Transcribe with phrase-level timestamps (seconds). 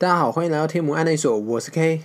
[0.00, 2.00] 大家好，欢迎来到天母案内所，我是 K。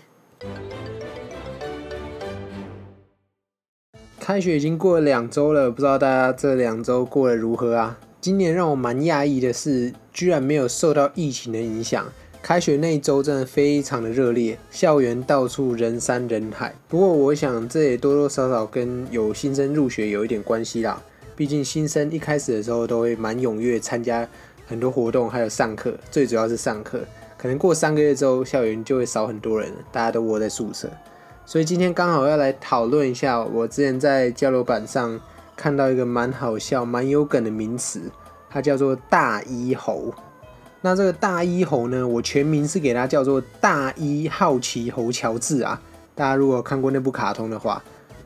[4.19, 7.97] 开学已经过了两周了，不知道大家这两周过得如何啊？
[8.19, 12.05] 今年让我蛮讶异的是，居然没有受到疫情的影响。
[12.41, 16.75] 开学那一周真的非常的热烈，校园到处人山人海。
[16.89, 21.01] 不过我想这也多多少少跟有新生入学有一点关系啦。
[21.33, 24.27] 毕竟新生一开始的时候都会蛮踊跃参加
[24.67, 26.99] 很多活动，还有上课，最主要是上课。
[27.45, 30.89] 可能过三个月之后，校园就会少很多人，大家都窝在宿舍。
[31.45, 35.21] 所以今天刚好要来讨论一下，我之前在交流板上
[35.55, 38.01] 看到一个蛮好笑、蛮有梗的名词，
[38.49, 40.11] 它叫做“大一猴”。
[40.81, 45.79] 那这个大一猴呢，我全名是给它叫做“大一好奇猴乔治”啊。
[46.15, 47.79] 大家如果看过那部卡通的话，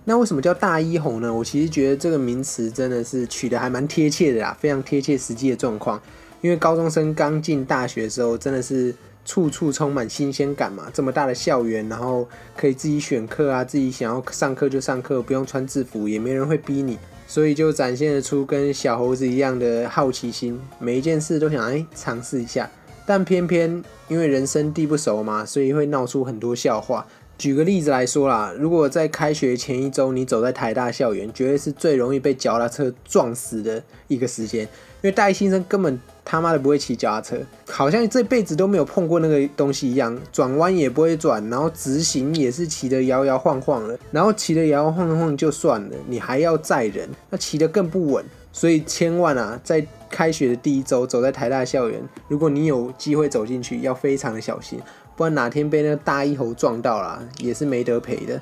[0.05, 1.33] 那为什么叫大一猴呢？
[1.33, 6.01] 我其实觉得这个名词真的是取得还蛮贴切的啦，非常贴切实际的状况。
[6.39, 8.95] 因为高中生刚进大学的时候，真的是。
[9.25, 12.27] 处处充满新鲜感嘛，这么大的校园，然后
[12.57, 22.69] 可以自己选课啊，自己想要上课就上课，不用穿制服，也没人会逼你，所以就展现得出跟小猴子一样的好奇心，每一件事都想哎尝试一下。
[23.05, 27.05] 但偏偏因为人生地不熟嘛，所以会闹出很多笑话。
[27.39, 34.69] 举个例子来说啦，如果在开学前一周你走在台大校园，绝对是最容易被脚踏车撞死的一个时间，因
[35.03, 35.99] 为大一新生根本。
[36.25, 37.37] 他妈的不会骑脚踏车，
[37.67, 48.23] 好像这辈子都没有碰过那个东西一样，转弯也不会转，然后直行也是骑得摇摇晃晃的，然后骑得摇摇晃晃就算了，你还要载人，那骑得更不稳。
[48.51, 54.79] 所以千万啊，在开学的第一周走在台大校园，如果你有机会走进去，要非常的小心，
[55.19, 58.41] 不然哪天被那个大一猴撞到了，也是没得赔的。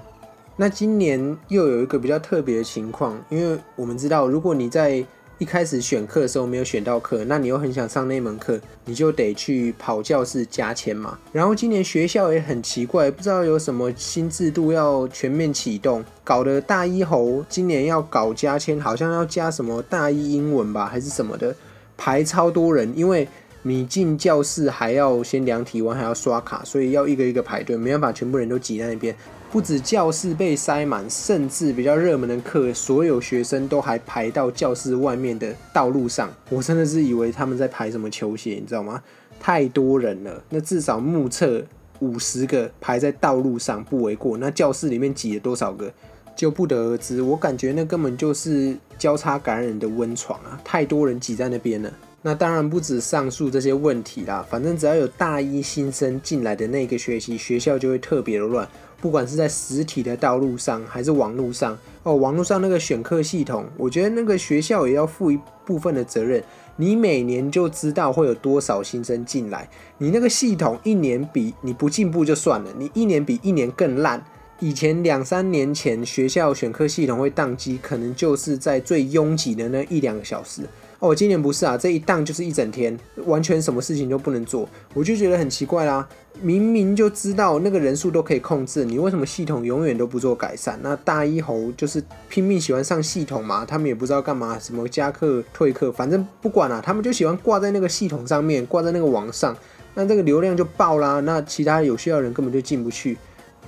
[0.57, 5.03] 那今年又有一个比较特别的情况，因为我们知道，如果你在
[5.39, 11.17] 一开始选课的时候没有选到课，那你又很想上那门课，你就得去跑教室加签嘛。
[11.31, 21.55] 然后今年学校也很奇怪，不知道有什么新制度要全面启动，搞得大一猴今年要搞加签，好像要加什么大一英文吧，还是什么的，
[21.97, 23.27] 排超多人，因为
[23.63, 29.15] 你进教室还要先量体温，还要刷卡，所以要一个一个排队，没办法全部人都挤在那边。
[29.49, 36.29] 不止教室被塞满，甚至比较热门的课，所有学生都还排到教室外面的道路上。
[36.49, 39.01] 我真的是以为他们在排什么球鞋，你知道吗？
[39.39, 41.63] 太多人了，那至少目测
[41.99, 44.37] 五十个排在道路上不为过。
[44.37, 45.91] 那教室里面挤了多少个，
[46.35, 47.21] 就不得而知。
[47.21, 50.59] 我感觉那根本就是交叉感染的温床啊！
[50.63, 51.91] 太多人挤在那边了。
[52.27, 58.67] 那当然不止上述这些问题啦，反正只要有大一新生进来的那个学期，学校就会特别的乱。
[58.99, 66.43] 不管是在实体的道路上，还是网络上，哦，网络上那个选课系统，我觉得那个学校也要负一部分的责任。
[66.75, 74.21] 你每年就知道会有多少新生进来，你那个系统一年比你不进步就算了，你一年比一年更烂。
[74.59, 80.63] 以前两三年前学校选课系统会宕机，可能就是在最拥挤的那一两个小时。
[80.99, 86.07] 哦，今年不是啊，这一档就是一整天，完全什么事情都不能做，我就觉得很奇怪啦。
[86.41, 90.79] 明明就知道那个人数都可以控制，你为什么系统永远都不做改善？
[90.81, 99.55] 那大一猴就是拼命喜欢上系统嘛，他们也不知道干嘛，什么加课退课，反正不管了，他们就喜欢挂在那个系统上面，挂在那个网上，
[99.93, 103.17] 那这个流量就爆啦，那其他有需要的人根本就进不去。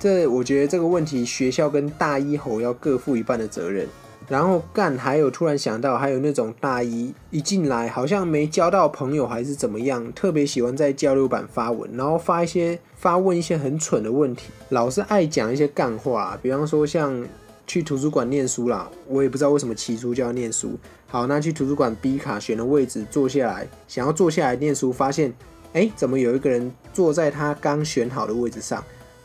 [0.00, 3.86] 这我觉得这个问题，学校跟大一猴要各负一半的责任。
[4.30, 17.26] 然后干，还有突然想到，还有那种大一一进来好像没交到朋友还是怎么样，特别喜欢在交流版发文，然后发一些发问一些很蠢的问题，老是爱讲一些干话，比方说像
[17.66, 20.78] 去图书馆念书啦，我也不知道为什么起初就要念书。
[21.08, 25.34] 好，那去图书馆 B 卡选了位置坐下来，想要坐下来念书，发现
[25.72, 28.80] 哎，怎么有一个人坐在他刚选好的位置上，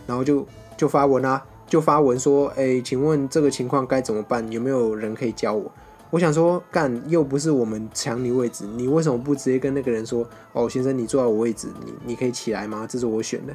[0.08, 1.46] 然后就就发文啦。
[1.68, 4.50] 就发文说，哎，请问这个情况该怎么办？
[4.52, 5.72] 有没有人可以教我？
[6.12, 12.88] 我想说，干又不是我们抢你位置，你为什么不直接跟那个人说，哦，先生，你坐在我位置，你你可以起来吗？
[12.88, 13.54] 这是我选的，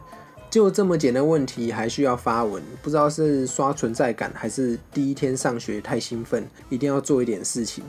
[0.50, 2.60] 就这么简单问题还需要发文？
[2.82, 7.84] 不知道是刷存在感，还是第一天上学太兴奋，一定要做一点事情。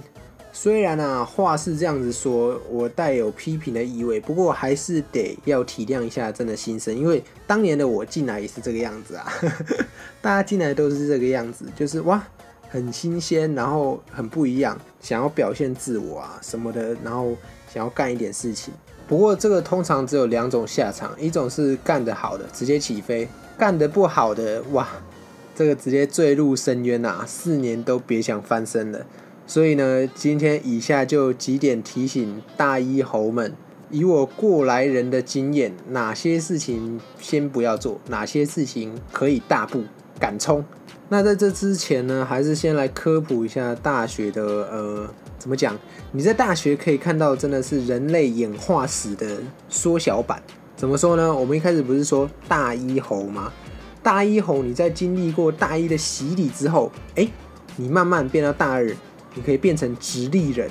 [0.54, 9.32] 虽然啊，话是这样子说，我带有批评的意味，不过还是得要体谅一下真的心声，因为当年的我进来也是这个样子啊，
[10.22, 12.22] 大家进来都是这个样子，就是哇，
[12.70, 17.34] 很新鲜，然后很不一样，想要表现自我啊什么的，然后
[17.74, 18.74] 想要干一点事情。
[19.08, 23.28] 不过这个通常只有两种下场，一种是干得好的直接起飞，
[23.58, 24.88] 干得不好的哇，
[25.56, 29.06] 这个直接坠入深渊啊，四年都别想翻身了。
[29.54, 33.54] 所以呢，今天以下就几点提醒大一猴们：
[33.90, 39.84] 以我过来人的经验，哪些事情先不要做，哪些事情可以大步
[40.18, 40.64] 敢冲。
[41.10, 45.78] 那在这之前呢，还是先来科普一下大学的呃，怎么讲？
[46.14, 50.42] 你在大学可以看到，真的是人类演化史的缩小版。
[50.78, 51.36] 怎么说呢？
[51.36, 53.52] 我们一开始不是说大一猴吗？
[54.02, 57.28] 大一猴，你在经历过大一的洗礼之后，哎，
[57.76, 58.90] 你慢慢变到大二，
[59.34, 60.70] 你可以变成直立人。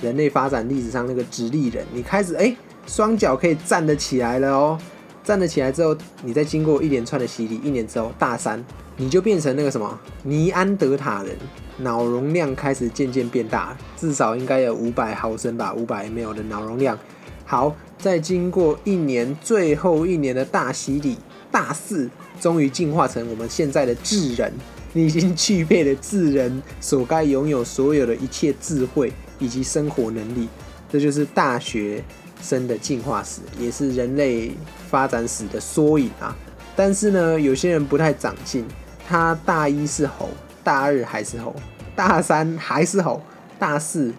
[0.00, 2.56] 人类发展历史上那个直立人，你开始哎，
[2.86, 4.76] 双脚可以站得起来了哦。
[5.22, 8.64] 站得起来之后，你再经过一连串的洗礼，一年之后，大三
[8.96, 11.36] 你就变成那个什么尼安德塔人，
[11.78, 16.98] 脑容量开始渐渐变大，至少应该有五百毫升吧，五百 ml 的脑容量。
[17.44, 21.16] 好，再经过一年，最后一年的大洗礼，
[21.52, 22.10] 大四
[22.40, 24.52] 终于进化成我们现在的智人，
[24.92, 30.48] 你已经具备了智人所该拥有所有的一切智慧以及生活能力，
[30.90, 32.02] 这就是大学。
[32.44, 34.50] 生的进化史也是人类
[34.90, 36.36] 发展史的缩影啊！
[36.74, 38.64] 但是呢，有些人不太长进，
[39.08, 40.28] 他大一是猴，
[40.64, 41.54] 大二还是猴，
[41.94, 43.22] 大三还是猴，
[43.60, 44.12] 大四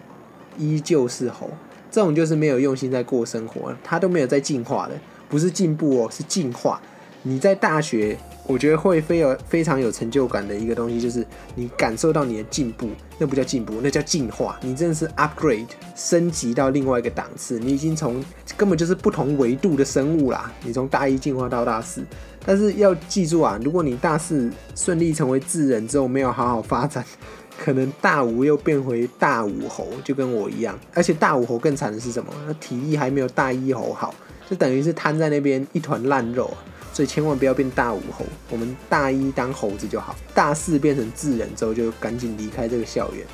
[0.56, 1.50] 依旧是猴，
[1.90, 4.94] 这种就是没有用心在过生活，他都没有在进化的，
[5.28, 6.80] 不是进步哦，是进化。
[7.24, 8.16] 你在大学。
[8.46, 14.58] 我觉得会非有非常有成就感的一个东西，就是你感受到你的进步，那不叫进步，那叫进化。
[14.60, 18.22] 你真的是 upgrade 升级到另外一个档次，你已经从
[18.56, 20.52] 根本就是不同维度的生物啦。
[20.62, 22.04] 你从大一进化到大四，
[22.44, 27.02] 但是要记住啊，如果你大四顺利成为智人之后没有好好发展，
[27.58, 30.78] 可能大五又变回大五猴，就跟我一样。
[30.92, 32.30] 而且大五猴更惨的是什么？
[32.46, 34.14] 那体力还没有大一猴好，
[34.50, 36.52] 就等于是瘫在那边一团烂肉。
[36.94, 43.26] 所以千万不要变大五猴，我们大一当猴子就好，大四变成智人之后就赶紧离开这个校园。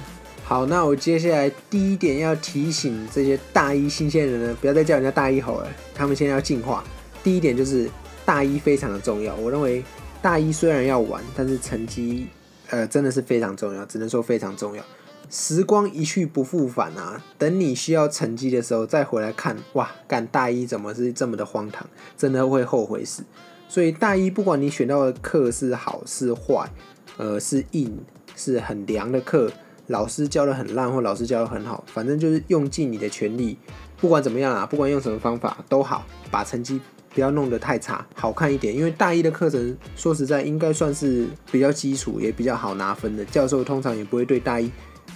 [0.42, 6.82] 好，那我接下来第一点要提醒这些大一新鲜人呢，不要再叫人家大一猴了，他们现在要进化。
[7.22, 7.88] 第一点就是
[8.24, 9.84] 大一非常的重要，我认为
[10.22, 12.26] 大一虽然要玩，但是成绩
[12.70, 14.82] 呃真的是非常重要，只能说非常重要。
[15.30, 17.22] 时光一去不复返啊！
[17.38, 21.88] 等你需要成绩的时候再回来看，哇，干大一怎么是这么的荒唐？
[22.18, 23.22] 真的会后悔死。
[23.70, 26.68] 所以大一不管你选到的课是好是坏，
[27.16, 27.96] 呃，是硬
[28.34, 29.48] 是很凉的课，
[29.86, 33.56] 老师教的很烂或老师教的很好，反正就是用尽你的全力，
[33.98, 36.80] 不管怎么样啊，不管用什么方法都好，把成绩
[37.14, 38.74] 不要弄得太差，好看一点。
[38.76, 44.68] 因为大一的课程说实在应该算是比较基础，也比较好拿分的，教授通常也不会对大一。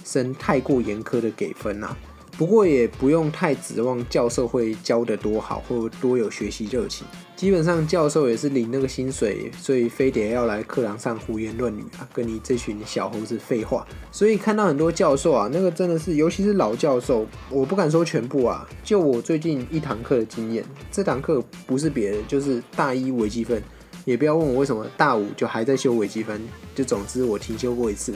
[0.03, 1.97] 生太过严苛的给分啊，
[2.37, 7.07] 不过也不用太指望教授会教得多好或多有学习热情。
[7.35, 13.85] 基本上教授也是领那个薪水，所以非得要来课堂上胡言乱语啊，跟你这群小猴子废话。
[14.11, 23.61] 所以看到很多教授啊，那个真的是，尤其是老教授，我不敢说全部啊，就我最近一堂课的经验，这堂课不是别的，就是大一微积分。
[24.05, 26.39] 也不要问我为什么大五就还在修微积分，
[26.75, 28.13] 就总之我停修过一次，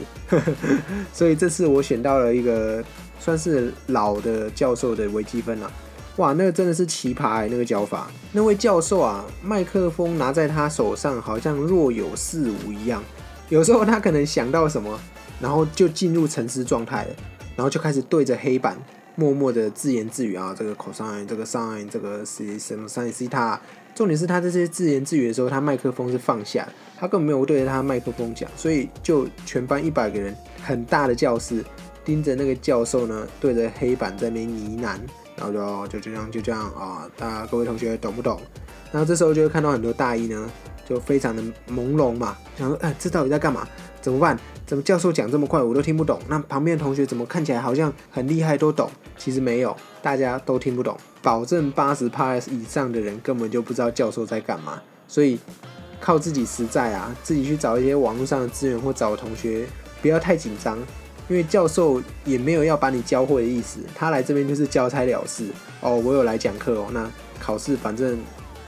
[1.12, 2.82] 所以这次我选到了一个
[3.20, 5.70] 算是老的教授的微积分了。
[6.16, 8.10] 哇，那个真的是奇葩哎，那个教法。
[8.32, 13.00] 那位教授啊，麦克风拿在他手上，好像若有似无一样。
[13.48, 14.98] 有时候他可能想到什么，
[15.40, 17.10] 然后就进入沉思状态了，
[17.56, 18.76] 然后就开始对着黑板
[19.14, 23.60] 默默的自言自语啊，这个 cosine，这个 sin，这个是什么 sin 西塔。
[23.94, 31.64] 重点是他这些自言自语的时候，他麦克风是放下，他根本没有对着他麦克风讲，所以就全班一百个人，很大的教室，
[32.04, 34.98] 盯着那个教授呢，对着黑板在那边呢喃，
[35.36, 38.40] 然后就就这样就这样啊，大家各位同学懂不懂？
[38.92, 40.50] 然后这时候就会看到很多大一呢，
[40.88, 43.66] 就非常的朦胧嘛，想说哎，这到底在干嘛？
[44.00, 44.38] 怎么办？
[44.66, 46.18] 怎么教授讲这么快，我都听不懂？
[46.28, 48.88] 那旁边的同学怎么看起来好像很厉害，都懂？
[49.18, 50.96] 其实没有，大家都听不懂。
[51.20, 54.80] 保证八十趴以上的人根本就不知道教授在干嘛。
[55.06, 55.38] 所以
[56.00, 59.66] 靠自己实在啊，自己去找一些网络上的资源或找同学，
[60.00, 60.78] 不要太紧张，
[61.30, 65.44] 因为教授也没有要把你教会的意思，他来这边就是交差了事。
[65.80, 67.08] 哦，我有来讲课哦，那
[67.38, 68.18] 考试反正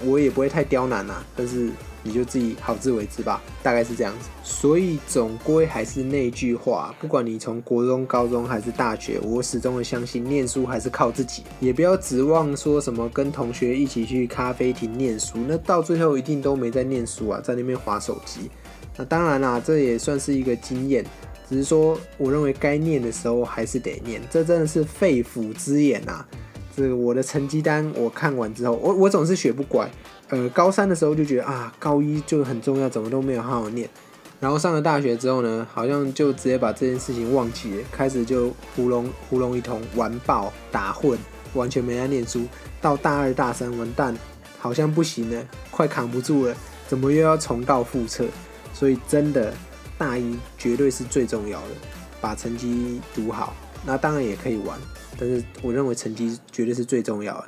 [0.00, 1.68] 我也不会太刁难啊，但是。
[2.02, 4.28] 你就自己好自为之吧，大概是这样子。
[4.42, 18.50] 所以总归还是那句话，不管你从国中、高中还是大学，我始终的相信，念书还是靠自己，也不要指望说什么跟同学一起去咖啡厅念书，那到最后一定都没在念书啊，在那边划手机。
[18.96, 21.04] 那当然啦，这也算是一个经验，
[21.48, 26.26] 只是说我认为该念的时候还是得念，这真的是肺腑之言啊。
[26.74, 29.90] 这个我的成绩单我看完之后，我我总是学不乖。
[30.28, 33.88] 呃，高三的时候就觉得啊，高一就很重要，怎么都没有好好念。
[34.40, 41.18] 然后上了大学之后呢，好像就直接把这件事情忘记了，开始就糊弄糊弄一通，玩爆打混，
[41.54, 42.44] 完全没在念书。
[42.80, 44.16] 到大二大三完蛋，
[44.58, 46.56] 好像不行了，快扛不住了，
[46.88, 48.24] 怎么又要重蹈覆辙？
[48.72, 49.52] 所以真的
[49.98, 51.68] 大一绝对是最重要的，
[52.20, 53.54] 把成绩读好。
[53.84, 54.78] 那当然也可以玩，
[55.18, 57.44] 但是我认为成绩绝对是最重要的。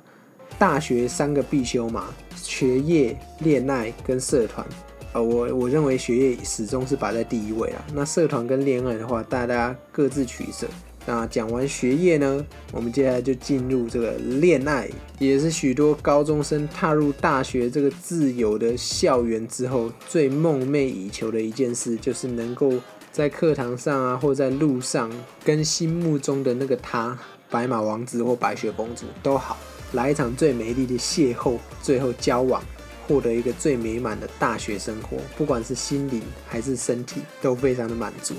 [0.59, 4.67] 大学三个必修嘛，学业、恋爱跟社团。
[5.13, 7.85] 呃，我我认为学业始终是摆在第一位啊。
[7.95, 10.67] 那社团跟恋爱的话，大家各自取舍。
[11.07, 14.89] 那讲完学业呢，我们接下来就进入这个恋爱，
[15.19, 22.73] 也是许多高中生踏入大学这个自由的校园之后，最梦寐以求的一件事，就是能够
[23.15, 25.09] 在课堂上啊，或在路上，
[25.45, 27.17] 跟心目中的那个他，
[27.49, 29.57] 白马王子或白雪公主都好，
[29.93, 32.61] 来一场最美丽的邂逅，最后交往。
[33.07, 38.35] 获得一个最美满的大学生活，不管是心灵还是身体，都非常的满足。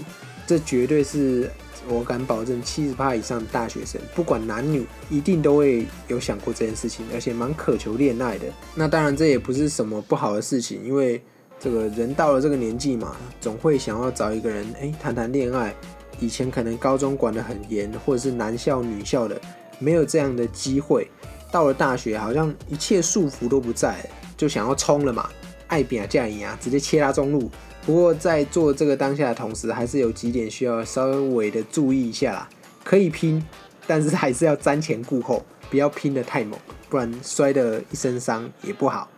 [0.46, 1.50] 这绝对是
[1.88, 8.48] 我敢保证，七十趴以上的大学生，不管男女，一定都会有想过这件事情，而且蛮渴求恋爱的。
[8.74, 11.24] 那当然，这也不是什么不好的事情，因为
[11.59, 15.74] 这个人到了这个年纪嘛，总会想要找一个人，哎，谈谈恋爱。
[16.19, 19.39] 以前可能高中管得很严，或者是男校女校的，
[19.79, 21.09] 没有这样的机会。
[21.51, 23.97] 到了大学，好像一切束缚都不在。
[24.38, 25.29] 就想要冲了嘛，
[25.67, 27.50] 爱比啊嫁赢啊，直接切拉中路。
[27.85, 32.50] 不过在做这个当下的同时，还是有几点需要稍微的注意一下啦。
[32.83, 33.43] 可以拼，
[33.85, 36.59] 但是还是要瞻前顾后，不要拼得太猛，
[36.89, 39.09] 不然摔得一身伤也不好。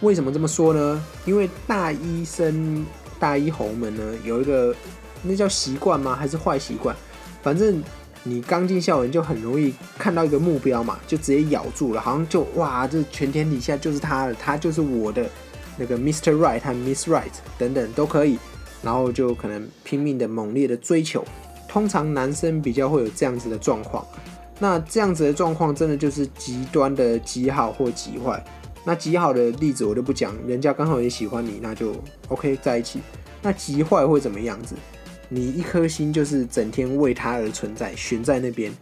[0.00, 1.04] 为什么这么说呢？
[1.24, 2.86] 因为大一生、
[3.18, 4.74] 大一红们呢，有一个
[5.22, 6.14] 那叫习惯吗？
[6.14, 6.94] 还是坏习惯？
[7.42, 7.82] 反正。
[8.24, 15.24] 你刚进校园就很容易看到一个目标嘛，就直接咬住了，好像就哇，这全天底下就是他了，他就是我的
[15.78, 16.32] 那个 Mr.
[16.32, 18.36] Right 和 Miss Right 等等都可以，
[18.82, 21.24] 然后就可能拼命的猛烈的追求。
[21.68, 24.04] 通常男生比较会有这样子的状况，
[24.58, 28.44] 那这样子的状况真的就是极端的极好或极坏。
[28.88, 31.94] 那极好的例子我就不讲，人家刚好也喜欢你，那就
[32.28, 33.00] OK 在一起。
[33.42, 34.74] 那极坏会怎么样子？
[35.28, 38.72] 你一颗心就是整天为他而存在，悬在那边，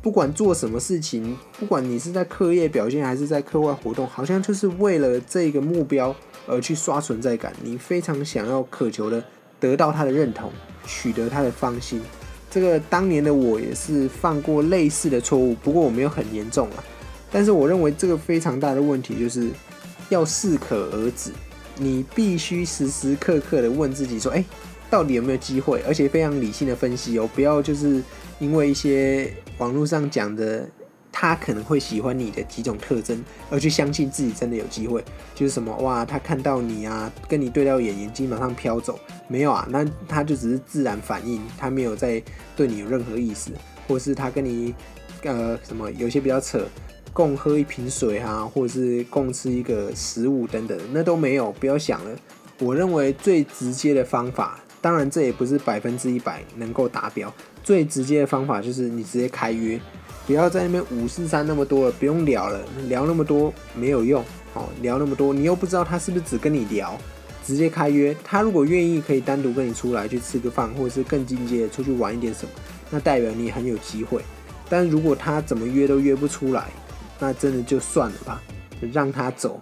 [0.00, 6.14] 不管做什么事情，不管你是在课业表现还是在课外活动，好像就是为了这个目标
[6.46, 7.52] 而去刷存在感。
[7.64, 9.20] 你非常想要渴求的
[9.58, 10.48] 得到他的认同，
[10.86, 12.00] 取得他的芳心。
[12.48, 16.84] 这个当年的我也是犯过类似的错误，不过我没有很严重啊。
[17.30, 19.50] 但是我认为这个非常大的问题就是
[20.08, 21.30] 要适可而止，
[21.78, 24.44] 你必须时时刻刻的问自己说：哎。
[24.88, 25.82] 到底有没有机会？
[25.84, 28.00] 而且非常理性的分析哦，不要就是
[28.38, 30.64] 因为一些网络上讲的
[31.10, 35.04] 他可能会喜欢你的几种特征，而去相信自己真的有机会。
[35.34, 39.66] 就是什么哇，他看到你啊，跟你对到眼，眼睛马上飘走，没有啊？
[39.70, 42.22] 那他就只是自然反应，他没有在
[42.54, 43.50] 对你有任何意思，
[43.88, 44.72] 或是他跟你
[45.24, 46.64] 呃什么有些比较扯，
[47.16, 52.10] 共喝一瓶水啊，或者是共吃一个食物等等，那都没有，不要想了。
[52.58, 54.60] 我认为最直接的方法。
[54.82, 57.32] 当然，这也不是百分之一百能够达标。
[57.64, 59.80] 最直接的方法就是你直接开约，
[60.26, 64.22] 不要在那边五四三那么多了，不用聊了，聊那么多没有用。
[64.52, 66.94] 哦，聊那么多，你又不知道他是不是只跟你聊，
[67.42, 68.14] 直接开约。
[68.22, 72.50] 他如果愿意，可以单独跟你出来去吃个饭，或者是更进阶出去玩一点什么，
[72.90, 74.20] 那代表你很有机会。
[74.68, 76.66] 但如果他怎么约都约不出来，
[77.18, 78.42] 那真的就算了吧，
[78.92, 79.60] 让他走。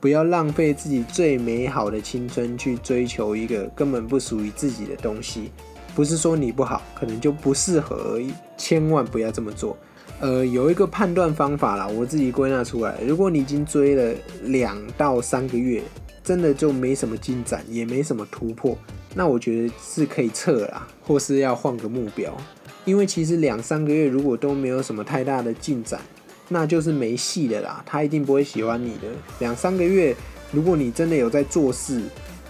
[0.00, 5.50] 不要浪费自己最美好的青春去追求一个根本不属于自己的东西，
[5.94, 8.30] 不是说你不好，可能就不适合而已。
[8.58, 9.74] 千万不要这么做。
[10.20, 13.00] 呃，有一个判断方法啦，我自己归纳出来。
[13.00, 15.82] 如果你已经追了两到三个月，
[16.22, 18.76] 真的就没什么进展，也没什么突破，
[19.14, 22.36] 那我觉得是可以撤啦，或是要换个目标。
[22.84, 25.98] 因为其实两三个月如果都没有什么太大的进展。
[26.48, 29.08] 那就是没戏的啦，他一定不会喜欢你的。
[29.38, 30.14] 两三个月，
[30.52, 32.02] 如果你真的有在做事，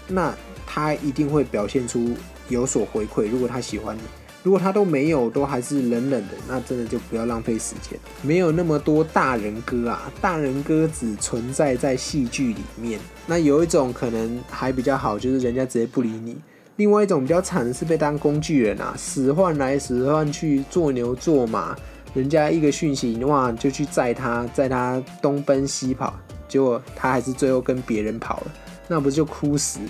[0.09, 0.35] 那
[0.67, 2.13] 他一定会表现出
[2.49, 3.29] 有所回馈。
[3.29, 4.01] 如果他喜欢你，
[4.43, 7.99] 如果他都没有，都还是冷冷的，那真的就不要浪费时间。
[8.21, 13.01] 没有那么多大人哥啊，大人哥只存在在戏剧里面。
[13.27, 16.35] 那有一种可能还比较好，就是人家直接不理你；
[16.77, 21.75] 另外一种比较惨的是被当工具人啊，使唤来使唤去，做牛做马。
[22.15, 26.15] 人家一个讯息哇，就去载他，载他东奔西跑，
[26.49, 28.53] 结果他还是最后跟别人跑了，
[28.89, 29.81] 那不就哭死？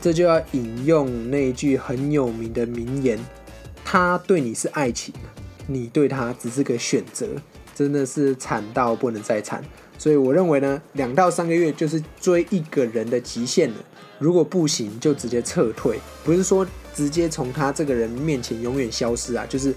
[0.00, 3.18] 这就要引用那一句很有名的名言：
[3.84, 5.14] 他对你是爱情，
[5.66, 7.28] 你对他只是个选择，
[7.74, 9.62] 真的是惨到不能再惨。
[9.96, 13.76] 所以我认为呢，两到三个月就是追一个人的极限了。
[14.18, 19.74] 如果不行，就直接撤退，不是说直接从他这个人面前永远消失啊，就是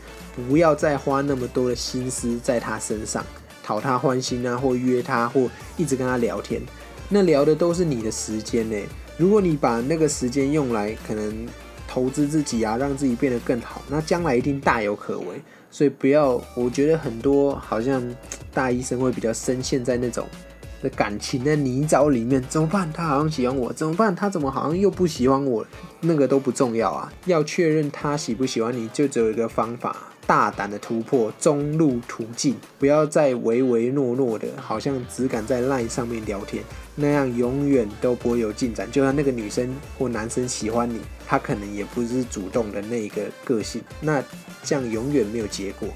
[0.47, 3.25] 不要再花那么多的心思在他身上。
[3.63, 6.61] 讨他欢心啊，或约他，或一直跟他聊天，
[7.09, 8.77] 那聊的都是你的时间呢。
[9.17, 11.45] 如果你把那个时间用来可能
[11.85, 15.41] 投资自己啊，让自己变得更好，那将来一定大有可为。
[15.69, 18.01] 所以不要，我觉得很多好像
[18.53, 20.25] 大医生会比较深陷在那种。
[20.81, 22.91] 的感情的泥沼里面怎么办？
[22.93, 24.15] 他好像喜欢我，怎么办？
[24.15, 25.65] 他怎么好像又不喜欢我？
[26.01, 29.95] 那个都不重要啊，要确认他喜不喜欢你，就只有一个方法：
[30.27, 36.63] 大胆的突破中路途径，不要再唯唯诺诺的，好像只敢在 LINE 上面聊天，
[36.95, 38.87] 那样永远都不会有进展。
[38.91, 44.23] 就算那个女生或男生喜欢你，他可能也不是主动的那个个性，那
[44.63, 45.89] 这样永远没有结果。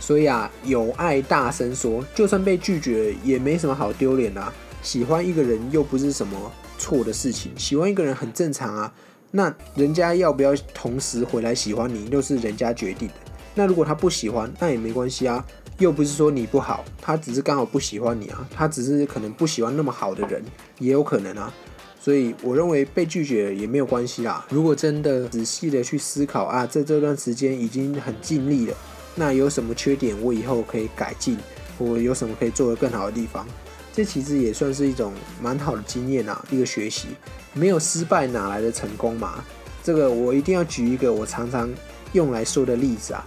[0.00, 4.52] 所以啊，有爱大声说，就算被拒绝也没什么好丢脸的。
[4.82, 8.92] 喜欢一个人又不是什么错的事情，喜欢一个人很正常啊。
[9.30, 13.14] 那人家要不要同时回来喜欢你，又是人家决定的。
[13.54, 15.44] 那如果他不喜欢，那也没关系啊，
[15.78, 20.42] 又不是说你不好，他只是刚好不喜欢你啊，他只是可能不喜欢那么好的人，
[20.78, 21.52] 也有可能啊。
[22.00, 24.46] 所以我认为被拒绝也没有关系啦。
[24.48, 28.74] 如果真的仔细的去思考啊，在这段时间已经很尽力了。
[29.18, 31.36] 那有什么缺点，我以后可以改进，
[31.76, 33.44] 我有什么可以做得更好的地方？
[33.92, 37.08] 这其实也算是一种蛮好的经验啊，一个学习。
[37.52, 39.44] 没有失败哪来的成功嘛？
[39.82, 41.68] 这个我一定要举一个我常常
[42.12, 43.24] 用来说的例子啊。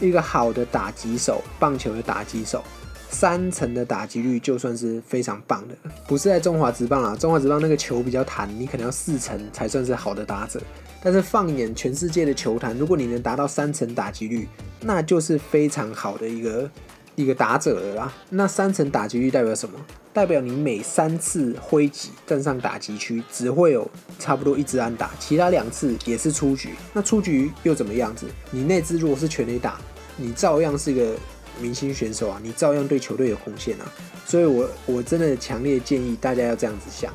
[0.00, 2.64] 一个好的打击手，棒球的打击手，
[3.10, 5.74] 三成的打击率就算是非常棒的。
[6.08, 10.60] 不是在中华职棒啊，中华职棒那个球比较弹，你可能要四成才算是好的打者。
[11.04, 14.48] 但是放眼全世界的球坛，如果你能达到三成打击率，
[14.80, 16.68] 那就是非常好的一个
[17.14, 18.12] 一个打者了啦。
[18.30, 19.78] 那三成打击率代表什么？
[20.14, 23.86] 代表你每三次挥击站上打击区，只会有
[24.18, 26.70] 差不多一支安打，其他两次也是出局。
[26.94, 28.26] 那出局又怎么样子？
[28.50, 29.78] 你那支如果是全垒打，
[30.16, 31.14] 你照样是一个
[31.60, 33.92] 明星选手啊，你照样对球队有贡献啊。
[34.24, 37.12] 所以我我真的强烈建议大家要这样子想。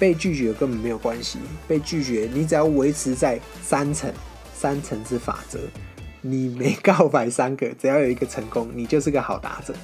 [0.00, 1.38] 被拒绝根本没有关系，
[1.68, 4.10] 被拒绝你只要维持在三层，
[4.54, 5.58] 三层之法则，
[6.22, 9.74] 你每告白三个，只要有一个成功，你就是个好打者。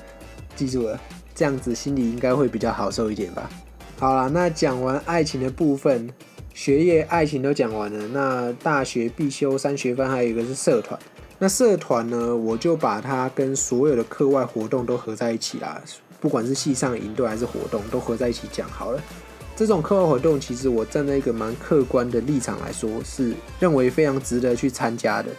[0.56, 0.98] 记住了，
[1.34, 3.50] 这样子心里应该会比较好受一点吧。
[3.98, 6.08] 好了，那讲完爱情的部分，
[6.54, 10.98] 学业、爱情都讲完了，那大学必修三学分，还有一个是社团。
[11.38, 15.78] 那社团呢，我就把它跟所有的课外活动都合在一起啦，
[16.18, 19.02] 不管是系上营队还是活动，都合在一起讲好了。
[19.56, 25.30] 这种课外活动，其实我站在一个蛮客观的立场来说，是认为非常值得去参加的。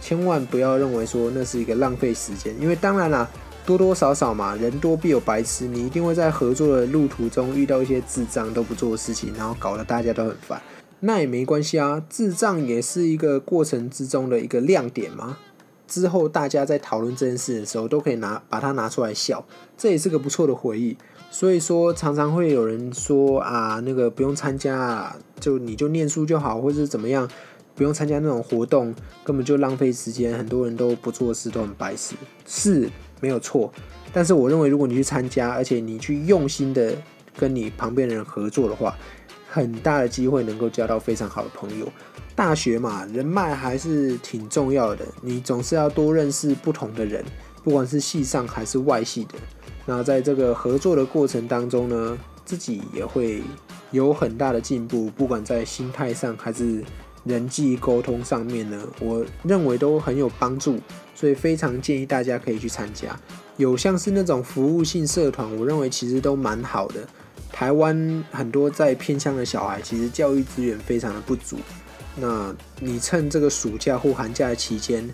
[0.00, 3.28] 千万不要认为说那是一个浪费时间，因为当然啦，
[3.66, 10.58] 多多少少嘛，人多必有白痴，你一定会在合作的路途中遇到一些智障都不做的事情，然后搞得大家都很烦。
[11.00, 15.36] 那也没关系啊，智障也是一个过程之中的一个亮点嘛。
[15.86, 19.44] 之后大家在讨论这件事的时候，都可以拿把它拿出来笑，
[19.76, 20.96] 这也是个不错的回忆。
[21.30, 27.26] 所以说，常常会有人说啊，那个不用参加，就你就念书就好，或者是怎么样，
[27.74, 30.36] 不用参加那种活动，根本就浪费时间。
[30.36, 32.16] 很多人都不做事，都很白痴，
[32.46, 32.90] 是
[33.20, 33.72] 没有错。
[34.12, 36.92] 但是我认为，如果你去参加，而且你去用心的
[37.38, 38.96] 跟你旁边的人合作的话，
[39.48, 41.88] 很大的机会能够交到非常好的朋友。
[42.34, 47.24] 大学嘛，人脉还是挺重要的，你总是要多认识不同的人，
[47.62, 49.34] 不管是系上还是外系的。
[49.90, 53.42] 那在这个合作的过程当中呢，自己也会
[53.90, 56.80] 有很大的进步，不管在心态上还是
[57.24, 60.78] 人际沟通上面呢，我认为都很有帮助，
[61.12, 63.18] 所以非常建议大家可以去参加。
[63.56, 67.00] 有像是那种服务性社团，我认为其实都蛮好的。
[67.50, 71.56] 台湾很多在偏乡的小孩，其实教育资源非常的不足。
[72.14, 75.10] 那你趁这个暑假或寒假的期间。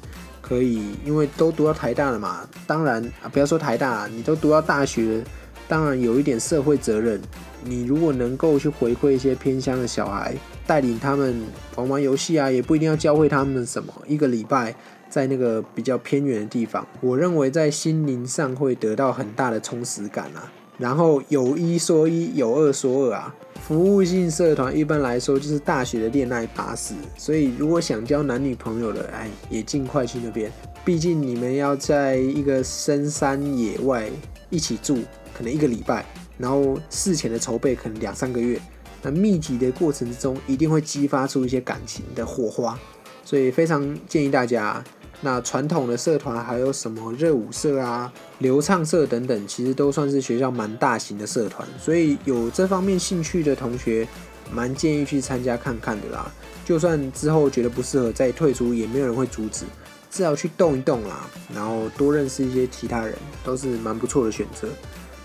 [0.47, 5.25] 可以，因为都读到台大了嘛，当然啊，不要说台大，你都读到大学，
[5.67, 7.21] 当然有一点社会责任。
[7.65, 11.43] 你如果能够去回馈一些偏乡的小孩，带领他们
[11.75, 13.93] 玩玩游戏啊，也不一定要教会他们什么。
[14.07, 14.73] 一个礼拜
[15.11, 20.53] 在那个比较偏远的地方，我认为在心灵上会得到很大的充实感啊。
[20.79, 23.35] 然后有一说一，有二说二啊。
[23.67, 30.53] 服务性社团一般来说就是大学的恋爱巴士，所以如果想交男女朋友的，哎，也尽快去那边。
[30.85, 34.09] 毕竟你们要在一个深山野外
[34.51, 34.99] 一起住，
[35.37, 36.07] 可能一个礼拜，
[36.39, 38.61] 然后事前的筹备可能两三个月，
[39.03, 42.79] 那密集的过程之中一定会激发出一些感情的火花，
[43.25, 44.85] 所以非常建议大家。
[45.21, 54.07] 那传统的社团还有什么热舞社啊、流畅社等等，其实都算是学校蛮大型的社团，所以有这方面兴趣的同学，
[54.53, 56.31] 蛮建议去参加看看的啦。
[56.65, 59.65] 就算之后觉得不适合再退出，也没有人会阻止。
[60.09, 64.69] 至少去动一动啦，然后多认识一些其他人，都是蛮不错的选择。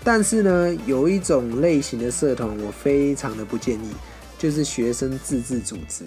[0.04, 3.90] 但是呢，有一种类型的社团我非常的不建议，
[4.38, 6.04] 就是学生自治组织。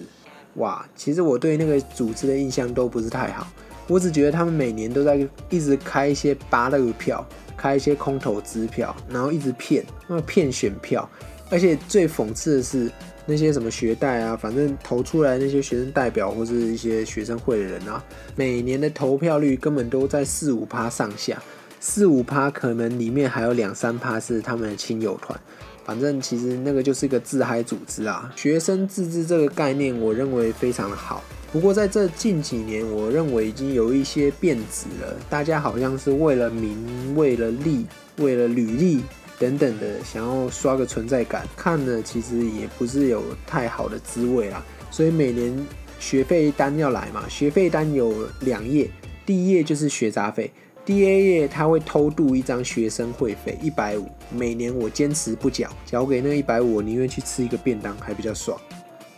[0.55, 3.47] 哇，其实我对那个组织的印象都不是太好，
[3.87, 7.25] 我只觉得他们每年都在一直开一些八乐票，
[7.57, 11.09] 开一些空头支票，然后一直骗，那骗选票，
[11.49, 12.91] 而且最讽刺的是。
[13.27, 18.03] 那些什么学代啊，反正投出来那些学生代表或是一些学生会的人啊，
[18.35, 21.41] 每年的投票率根本都在四五趴上下，
[21.79, 25.39] 四五趴可能里面还有两三趴是他们的亲友团，
[25.83, 28.31] 反正其实那个就是一个自嗨组织啊。
[28.35, 31.23] 学生自治这个概念，我认为非常的好，
[31.55, 37.85] 不过在这近几年，我认为已经有一些变质了，大家好像是为了名、为了利、
[38.17, 38.99] 为了履历。
[39.39, 44.61] 等等的，想要刷个存在感，看了其实也不是有太好的滋味啦。
[44.91, 45.57] 所以每年
[45.97, 48.91] 学费单要来嘛，学费单有两页，
[49.25, 50.51] 第一页就是学杂费，
[50.83, 58.59] 第二页他会偷渡一张学生会费一百五，每年我坚持不缴，缴给那一百五，我宁愿去吃一个便当还比较爽。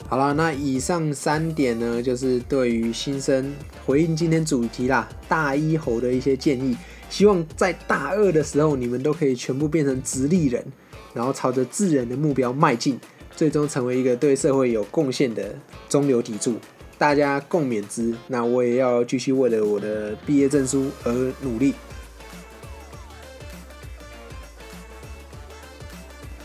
[0.10, 3.54] 好了，那以上三点呢，就是对于新生
[3.86, 6.78] 回应今天主题啦，大一猴的一些建议。
[7.10, 10.66] 希望在大二的时候，你们都可以全部变成直立人，
[11.14, 12.98] 然后朝着智人的目标迈进，
[13.36, 15.54] 最终成为一个对社会有贡献的
[15.90, 16.56] 中流砥柱。
[16.98, 18.16] 大家共勉之。
[18.28, 21.74] 那我也要继续为了我的毕业证书而努力。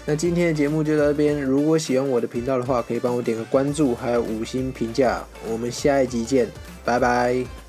[0.05, 1.41] 那今天的节目就到这边。
[1.41, 5.25] 如果喜欢我的频道的话，可以帮我点个关注，还有五星评价。
[5.49, 6.49] 我们下一集见，
[6.85, 7.62] 拜拜。